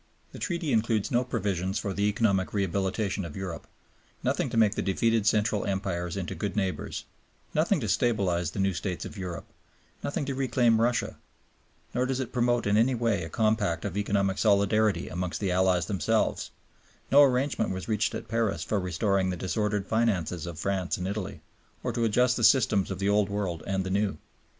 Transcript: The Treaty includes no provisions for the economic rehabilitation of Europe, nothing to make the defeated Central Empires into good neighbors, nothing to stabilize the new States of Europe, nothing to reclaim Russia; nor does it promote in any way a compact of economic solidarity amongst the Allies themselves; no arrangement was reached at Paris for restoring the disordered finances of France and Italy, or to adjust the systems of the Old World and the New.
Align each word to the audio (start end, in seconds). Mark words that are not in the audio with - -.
The 0.31 0.39
Treaty 0.39 0.71
includes 0.73 1.11
no 1.11 1.23
provisions 1.23 1.77
for 1.77 1.93
the 1.93 2.05
economic 2.05 2.55
rehabilitation 2.55 3.23
of 3.23 3.35
Europe, 3.35 3.67
nothing 4.23 4.49
to 4.49 4.57
make 4.57 4.73
the 4.73 4.81
defeated 4.81 5.27
Central 5.27 5.63
Empires 5.63 6.17
into 6.17 6.33
good 6.33 6.55
neighbors, 6.55 7.05
nothing 7.53 7.79
to 7.81 7.87
stabilize 7.87 8.49
the 8.49 8.57
new 8.59 8.73
States 8.73 9.05
of 9.05 9.15
Europe, 9.15 9.45
nothing 10.03 10.25
to 10.25 10.33
reclaim 10.33 10.81
Russia; 10.81 11.17
nor 11.93 12.07
does 12.07 12.19
it 12.19 12.33
promote 12.33 12.65
in 12.65 12.77
any 12.77 12.95
way 12.95 13.23
a 13.23 13.29
compact 13.29 13.85
of 13.85 13.95
economic 13.95 14.39
solidarity 14.39 15.07
amongst 15.07 15.39
the 15.39 15.51
Allies 15.51 15.85
themselves; 15.85 16.49
no 17.11 17.21
arrangement 17.21 17.69
was 17.69 17.87
reached 17.87 18.15
at 18.15 18.27
Paris 18.27 18.63
for 18.63 18.79
restoring 18.79 19.29
the 19.29 19.37
disordered 19.37 19.85
finances 19.85 20.47
of 20.47 20.57
France 20.57 20.97
and 20.97 21.07
Italy, 21.07 21.41
or 21.83 21.93
to 21.93 22.05
adjust 22.05 22.37
the 22.37 22.43
systems 22.43 22.89
of 22.89 22.97
the 22.97 23.07
Old 23.07 23.29
World 23.29 23.61
and 23.67 23.83
the 23.83 23.91
New. 23.91 24.17